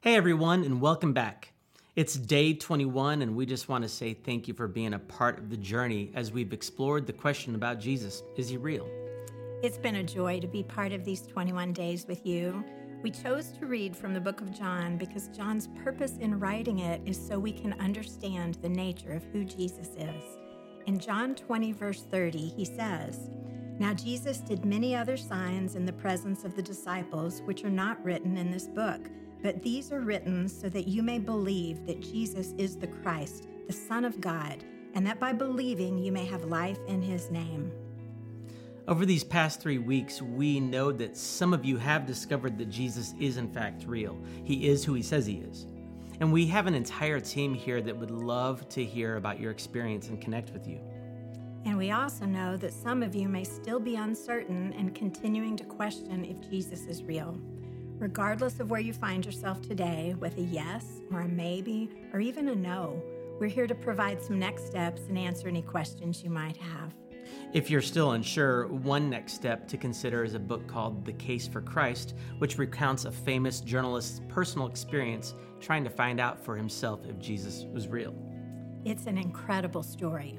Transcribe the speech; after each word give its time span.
Hey 0.00 0.14
everyone, 0.14 0.62
and 0.62 0.80
welcome 0.80 1.12
back. 1.12 1.50
It's 1.96 2.14
day 2.14 2.54
21, 2.54 3.20
and 3.20 3.34
we 3.34 3.44
just 3.44 3.68
want 3.68 3.82
to 3.82 3.88
say 3.88 4.14
thank 4.14 4.46
you 4.46 4.54
for 4.54 4.68
being 4.68 4.94
a 4.94 4.98
part 5.00 5.40
of 5.40 5.50
the 5.50 5.56
journey 5.56 6.12
as 6.14 6.30
we've 6.30 6.52
explored 6.52 7.04
the 7.04 7.12
question 7.12 7.56
about 7.56 7.80
Jesus 7.80 8.22
Is 8.36 8.48
he 8.48 8.56
real? 8.58 8.88
It's 9.60 9.76
been 9.76 9.96
a 9.96 10.04
joy 10.04 10.38
to 10.38 10.46
be 10.46 10.62
part 10.62 10.92
of 10.92 11.04
these 11.04 11.22
21 11.22 11.72
days 11.72 12.06
with 12.06 12.24
you. 12.24 12.64
We 13.02 13.10
chose 13.10 13.50
to 13.58 13.66
read 13.66 13.96
from 13.96 14.14
the 14.14 14.20
book 14.20 14.40
of 14.40 14.56
John 14.56 14.98
because 14.98 15.36
John's 15.36 15.66
purpose 15.82 16.16
in 16.20 16.38
writing 16.38 16.78
it 16.78 17.00
is 17.04 17.18
so 17.18 17.36
we 17.36 17.50
can 17.52 17.72
understand 17.80 18.54
the 18.62 18.68
nature 18.68 19.10
of 19.10 19.24
who 19.32 19.44
Jesus 19.44 19.88
is. 19.96 20.38
In 20.86 21.00
John 21.00 21.34
20, 21.34 21.72
verse 21.72 22.04
30, 22.04 22.38
he 22.38 22.64
says, 22.64 23.30
Now 23.80 23.94
Jesus 23.94 24.38
did 24.38 24.64
many 24.64 24.94
other 24.94 25.16
signs 25.16 25.74
in 25.74 25.84
the 25.84 25.92
presence 25.92 26.44
of 26.44 26.54
the 26.54 26.62
disciples, 26.62 27.42
which 27.46 27.64
are 27.64 27.68
not 27.68 28.04
written 28.04 28.36
in 28.36 28.52
this 28.52 28.68
book 28.68 29.10
but 29.42 29.62
these 29.62 29.92
are 29.92 30.00
written 30.00 30.48
so 30.48 30.68
that 30.68 30.88
you 30.88 31.02
may 31.02 31.18
believe 31.18 31.86
that 31.86 32.00
Jesus 32.00 32.54
is 32.58 32.76
the 32.76 32.86
Christ, 32.86 33.46
the 33.66 33.72
Son 33.72 34.04
of 34.04 34.20
God, 34.20 34.64
and 34.94 35.06
that 35.06 35.20
by 35.20 35.32
believing 35.32 35.98
you 35.98 36.12
may 36.12 36.24
have 36.26 36.44
life 36.44 36.78
in 36.88 37.00
his 37.00 37.30
name. 37.30 37.70
Over 38.88 39.04
these 39.04 39.22
past 39.22 39.60
three 39.60 39.78
weeks, 39.78 40.22
we 40.22 40.60
know 40.60 40.92
that 40.92 41.16
some 41.16 41.52
of 41.52 41.64
you 41.64 41.76
have 41.76 42.06
discovered 42.06 42.56
that 42.58 42.70
Jesus 42.70 43.14
is 43.20 43.36
in 43.36 43.52
fact 43.52 43.84
real. 43.86 44.18
He 44.44 44.66
is 44.66 44.82
who 44.82 44.94
he 44.94 45.02
says 45.02 45.26
he 45.26 45.36
is. 45.36 45.66
And 46.20 46.32
we 46.32 46.46
have 46.46 46.66
an 46.66 46.74
entire 46.74 47.20
team 47.20 47.54
here 47.54 47.80
that 47.82 47.96
would 47.96 48.10
love 48.10 48.68
to 48.70 48.84
hear 48.84 49.16
about 49.16 49.38
your 49.38 49.50
experience 49.50 50.08
and 50.08 50.20
connect 50.20 50.52
with 50.52 50.66
you. 50.66 50.80
And 51.64 51.76
we 51.76 51.90
also 51.90 52.24
know 52.24 52.56
that 52.56 52.72
some 52.72 53.02
of 53.02 53.14
you 53.14 53.28
may 53.28 53.44
still 53.44 53.78
be 53.78 53.96
uncertain 53.96 54.72
and 54.72 54.94
continuing 54.94 55.54
to 55.58 55.64
question 55.64 56.24
if 56.24 56.40
Jesus 56.50 56.86
is 56.86 57.02
real. 57.02 57.38
Regardless 57.98 58.60
of 58.60 58.70
where 58.70 58.80
you 58.80 58.92
find 58.92 59.26
yourself 59.26 59.60
today, 59.60 60.14
with 60.20 60.38
a 60.38 60.42
yes 60.42 61.00
or 61.12 61.22
a 61.22 61.28
maybe 61.28 61.90
or 62.12 62.20
even 62.20 62.48
a 62.48 62.54
no, 62.54 63.02
we're 63.40 63.48
here 63.48 63.66
to 63.66 63.74
provide 63.74 64.22
some 64.22 64.38
next 64.38 64.66
steps 64.66 65.02
and 65.08 65.18
answer 65.18 65.48
any 65.48 65.62
questions 65.62 66.22
you 66.22 66.30
might 66.30 66.56
have. 66.56 66.94
If 67.52 67.70
you're 67.70 67.82
still 67.82 68.12
unsure, 68.12 68.68
one 68.68 69.10
next 69.10 69.32
step 69.32 69.66
to 69.68 69.76
consider 69.76 70.22
is 70.22 70.34
a 70.34 70.38
book 70.38 70.68
called 70.68 71.04
The 71.04 71.12
Case 71.14 71.48
for 71.48 71.60
Christ, 71.60 72.14
which 72.38 72.56
recounts 72.56 73.04
a 73.04 73.10
famous 73.10 73.60
journalist's 73.60 74.20
personal 74.28 74.68
experience 74.68 75.34
trying 75.58 75.82
to 75.82 75.90
find 75.90 76.20
out 76.20 76.38
for 76.38 76.56
himself 76.56 77.00
if 77.04 77.18
Jesus 77.18 77.64
was 77.72 77.88
real. 77.88 78.14
It's 78.84 79.06
an 79.06 79.18
incredible 79.18 79.82
story. 79.82 80.38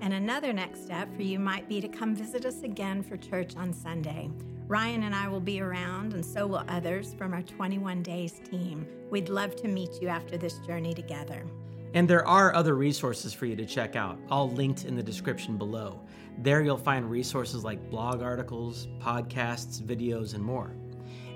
And 0.00 0.12
another 0.12 0.52
next 0.52 0.84
step 0.84 1.14
for 1.16 1.22
you 1.22 1.38
might 1.38 1.68
be 1.68 1.80
to 1.80 1.88
come 1.88 2.14
visit 2.14 2.44
us 2.44 2.62
again 2.62 3.02
for 3.02 3.16
church 3.16 3.56
on 3.56 3.72
Sunday. 3.72 4.30
Ryan 4.68 5.04
and 5.04 5.14
I 5.14 5.28
will 5.28 5.40
be 5.40 5.60
around, 5.60 6.12
and 6.12 6.24
so 6.24 6.46
will 6.46 6.64
others 6.68 7.14
from 7.14 7.32
our 7.32 7.42
21 7.42 8.02
Days 8.02 8.40
team. 8.50 8.86
We'd 9.10 9.28
love 9.28 9.56
to 9.56 9.68
meet 9.68 10.02
you 10.02 10.08
after 10.08 10.36
this 10.36 10.58
journey 10.58 10.92
together. 10.92 11.46
And 11.94 12.06
there 12.08 12.26
are 12.26 12.54
other 12.54 12.74
resources 12.74 13.32
for 13.32 13.46
you 13.46 13.56
to 13.56 13.64
check 13.64 13.96
out, 13.96 14.18
all 14.28 14.50
linked 14.50 14.84
in 14.84 14.96
the 14.96 15.02
description 15.02 15.56
below. 15.56 16.00
There 16.38 16.62
you'll 16.62 16.76
find 16.76 17.10
resources 17.10 17.64
like 17.64 17.90
blog 17.90 18.20
articles, 18.22 18.88
podcasts, 19.00 19.80
videos, 19.80 20.34
and 20.34 20.42
more. 20.42 20.74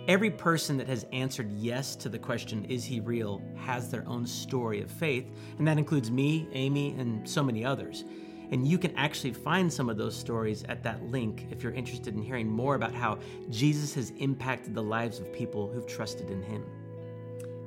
Every 0.09 0.31
person 0.31 0.77
that 0.79 0.89
has 0.89 1.07
answered 1.13 1.53
yes 1.53 1.95
to 1.97 2.09
the 2.09 2.19
question, 2.19 2.65
Is 2.65 2.85
he 2.85 3.01
real? 3.01 3.41
has 3.57 3.91
their 3.91 4.07
own 4.09 4.27
story 4.27 4.83
of 4.83 4.91
faith, 4.91 5.27
and 5.59 5.67
that 5.69 5.79
includes 5.79 6.11
me, 6.11 6.49
Amy, 6.53 6.95
and 6.99 7.29
so 7.29 7.43
many 7.43 7.65
others. 7.65 8.05
And 8.51 8.67
you 8.67 8.79
can 8.79 8.95
actually 8.97 9.33
find 9.33 9.73
some 9.73 9.89
of 9.89 9.97
those 9.97 10.17
stories 10.17 10.65
at 10.65 10.83
that 10.83 11.03
link 11.05 11.47
if 11.51 11.63
you're 11.63 11.73
interested 11.73 12.15
in 12.15 12.23
hearing 12.23 12.49
more 12.49 12.75
about 12.75 12.95
how 12.95 13.19
Jesus 13.49 13.95
has 13.95 14.11
impacted 14.19 14.75
the 14.75 14.83
lives 14.83 15.21
of 15.21 15.33
people 15.33 15.71
who've 15.71 15.87
trusted 15.87 16.31
in 16.31 16.43
him. 16.43 16.65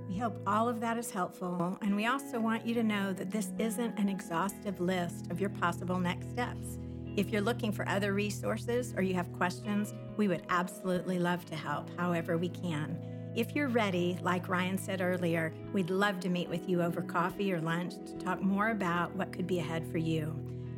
We 0.09 0.17
hope 0.17 0.39
all 0.45 0.67
of 0.67 0.79
that 0.81 0.97
is 0.97 1.09
helpful, 1.09 1.77
and 1.81 1.95
we 1.95 2.05
also 2.05 2.39
want 2.39 2.67
you 2.67 2.73
to 2.75 2.83
know 2.83 3.13
that 3.13 3.31
this 3.31 3.51
isn't 3.57 3.97
an 3.97 4.09
exhaustive 4.09 4.79
list 4.79 5.31
of 5.31 5.39
your 5.39 5.49
possible 5.49 5.99
next 5.99 6.29
steps. 6.29 6.77
If 7.15 7.29
you're 7.29 7.41
looking 7.41 7.71
for 7.71 7.87
other 7.87 8.13
resources 8.13 8.93
or 8.97 9.03
you 9.03 9.13
have 9.13 9.31
questions, 9.33 9.93
we 10.17 10.27
would 10.27 10.43
absolutely 10.49 11.17
love 11.17 11.45
to 11.45 11.55
help 11.55 11.89
however 11.97 12.37
we 12.37 12.49
can. 12.49 12.99
If 13.35 13.55
you're 13.55 13.69
ready, 13.69 14.19
like 14.21 14.49
Ryan 14.49 14.77
said 14.77 15.01
earlier, 15.01 15.53
we'd 15.71 15.89
love 15.89 16.19
to 16.19 16.29
meet 16.29 16.49
with 16.49 16.69
you 16.69 16.83
over 16.83 17.01
coffee 17.01 17.51
or 17.51 17.61
lunch 17.61 17.95
to 18.05 18.17
talk 18.17 18.41
more 18.41 18.69
about 18.69 19.15
what 19.15 19.31
could 19.31 19.47
be 19.47 19.59
ahead 19.59 19.87
for 19.91 19.97
you. 19.97 20.35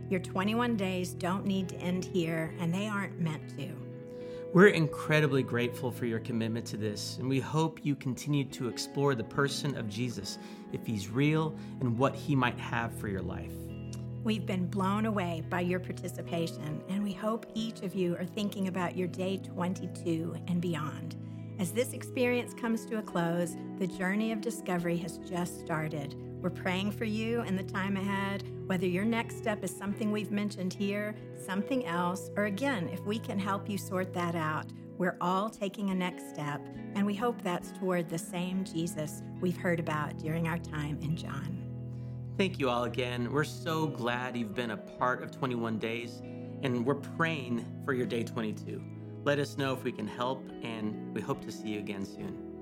Your 0.09 0.19
21 0.19 0.77
days 0.77 1.13
don't 1.13 1.45
need 1.45 1.67
to 1.69 1.75
end 1.77 2.05
here, 2.05 2.53
and 2.59 2.71
they 2.71 2.88
aren't 2.88 3.19
meant 3.19 3.57
to. 3.57 3.69
We're 4.53 4.67
incredibly 4.67 5.41
grateful 5.41 5.91
for 5.91 6.05
your 6.05 6.19
commitment 6.19 6.67
to 6.67 6.77
this, 6.77 7.17
and 7.17 7.27
we 7.27 7.39
hope 7.39 7.79
you 7.83 7.95
continue 7.95 8.45
to 8.45 8.69
explore 8.69 9.15
the 9.15 9.23
person 9.23 9.75
of 9.75 9.89
Jesus, 9.89 10.38
if 10.71 10.85
he's 10.85 11.09
real, 11.09 11.55
and 11.81 11.97
what 11.97 12.15
he 12.15 12.35
might 12.35 12.59
have 12.59 12.94
for 12.99 13.07
your 13.07 13.23
life. 13.23 13.51
We've 14.23 14.45
been 14.45 14.67
blown 14.67 15.07
away 15.07 15.44
by 15.49 15.61
your 15.61 15.79
participation, 15.79 16.83
and 16.88 17.03
we 17.03 17.11
hope 17.11 17.47
each 17.55 17.81
of 17.81 17.95
you 17.95 18.15
are 18.15 18.25
thinking 18.25 18.67
about 18.67 18.95
your 18.95 19.07
day 19.07 19.38
22 19.38 20.35
and 20.47 20.61
beyond. 20.61 21.15
As 21.57 21.71
this 21.71 21.94
experience 21.94 22.53
comes 22.53 22.85
to 22.85 22.99
a 22.99 23.01
close, 23.01 23.55
the 23.79 23.88
journey 23.88 24.31
of 24.31 24.39
discovery 24.39 24.97
has 24.97 25.17
just 25.17 25.59
started. 25.61 26.15
We're 26.45 26.51
praying 26.51 26.91
for 26.91 27.06
you 27.06 27.41
in 27.41 27.56
the 27.56 27.63
time 27.63 27.97
ahead, 27.97 28.44
whether 28.67 28.85
your 28.85 29.03
next 29.03 29.39
step 29.39 29.63
is 29.63 29.75
something 29.75 30.11
we've 30.11 30.29
mentioned 30.29 30.75
here, 30.75 31.16
something 31.44 31.88
else, 31.88 32.29
or 32.38 32.44
again, 32.44 32.88
if 32.89 33.03
we 33.03 33.17
can 33.17 33.39
help 33.39 33.67
you 33.67 33.79
sort 33.79 34.13
that 34.13 34.35
out. 34.35 34.67
We're 35.00 35.17
all 35.22 35.50
taking 35.50 35.89
a 35.89 35.95
next 35.95 36.29
step, 36.29 36.61
and 36.94 37.03
we 37.03 37.16
hope 37.16 37.41
that's 37.41 37.72
toward 37.72 38.09
the 38.09 38.19
same 38.19 38.63
Jesus 38.63 39.23
we've 39.41 39.57
heard 39.57 39.79
about 39.79 40.19
during 40.19 40.47
our 40.47 40.59
time 40.59 41.00
in 41.01 41.17
John. 41.17 41.63
Thank 42.38 42.59
you 42.59 42.69
all 42.69 42.83
again. 42.83 43.31
We're 43.31 43.44
so 43.44 43.88
glad 43.88 44.38
you've 44.38 44.53
been 44.53 44.69
a 44.69 44.77
part 44.77 45.23
of 45.23 45.31
21 45.31 45.79
Days, 45.79 46.22
and 46.62 46.85
we're 46.85 46.94
praying 46.94 47.66
for 47.85 47.94
your 47.94 48.06
day 48.06 48.22
22. 48.22 48.83
Let 49.23 49.39
us 49.39 49.57
know 49.57 49.73
if 49.73 49.83
we 49.83 49.91
can 49.91 50.07
help, 50.07 50.47
and 50.62 51.12
we 51.12 51.22
hope 51.22 51.44
to 51.44 51.51
see 51.51 51.69
you 51.69 51.79
again 51.79 52.06
soon. 52.06 52.54